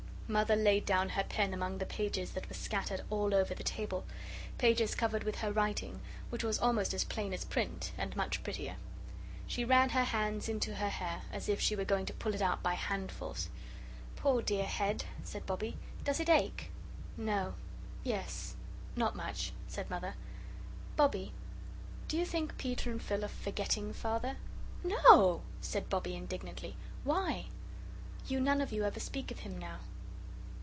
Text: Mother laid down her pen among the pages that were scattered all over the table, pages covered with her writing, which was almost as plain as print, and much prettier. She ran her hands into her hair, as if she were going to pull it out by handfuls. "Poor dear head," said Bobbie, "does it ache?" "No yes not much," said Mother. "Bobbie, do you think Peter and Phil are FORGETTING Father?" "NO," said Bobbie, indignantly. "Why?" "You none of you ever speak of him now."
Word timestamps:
Mother 0.31 0.55
laid 0.55 0.85
down 0.85 1.09
her 1.09 1.25
pen 1.25 1.53
among 1.53 1.77
the 1.79 1.85
pages 1.85 2.31
that 2.31 2.47
were 2.47 2.53
scattered 2.55 3.01
all 3.09 3.35
over 3.35 3.53
the 3.53 3.65
table, 3.65 4.05
pages 4.57 4.95
covered 4.95 5.25
with 5.25 5.35
her 5.39 5.51
writing, 5.51 5.99
which 6.29 6.41
was 6.41 6.57
almost 6.57 6.93
as 6.93 7.03
plain 7.03 7.33
as 7.33 7.43
print, 7.43 7.91
and 7.97 8.15
much 8.15 8.41
prettier. 8.41 8.77
She 9.45 9.65
ran 9.65 9.89
her 9.89 10.05
hands 10.05 10.47
into 10.47 10.75
her 10.75 10.87
hair, 10.87 11.23
as 11.33 11.49
if 11.49 11.59
she 11.59 11.75
were 11.75 11.83
going 11.83 12.05
to 12.05 12.13
pull 12.13 12.33
it 12.33 12.41
out 12.41 12.63
by 12.63 12.75
handfuls. 12.75 13.49
"Poor 14.15 14.41
dear 14.41 14.63
head," 14.63 15.03
said 15.21 15.45
Bobbie, 15.45 15.75
"does 16.05 16.21
it 16.21 16.29
ache?" 16.29 16.69
"No 17.17 17.55
yes 18.01 18.55
not 18.95 19.17
much," 19.17 19.51
said 19.67 19.89
Mother. 19.89 20.13
"Bobbie, 20.95 21.33
do 22.07 22.15
you 22.17 22.25
think 22.25 22.57
Peter 22.57 22.89
and 22.89 23.01
Phil 23.03 23.25
are 23.25 23.27
FORGETTING 23.27 23.91
Father?" 23.91 24.37
"NO," 24.81 25.41
said 25.59 25.89
Bobbie, 25.89 26.15
indignantly. 26.15 26.77
"Why?" 27.03 27.47
"You 28.29 28.39
none 28.39 28.61
of 28.61 28.71
you 28.71 28.85
ever 28.85 29.01
speak 29.01 29.29
of 29.29 29.39
him 29.39 29.57
now." 29.59 29.79